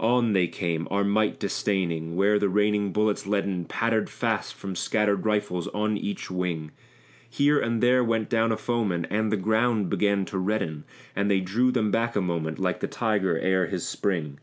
[0.00, 5.24] On they came, our might disdaining, where the raining bullets leaden Pattered fast from scattered
[5.24, 6.72] rifles on each wing;
[7.30, 10.82] Here and there went down a foeman, and the ground began to redden;
[11.14, 14.40] And they drew them back a moment, like the tiger ere his spring.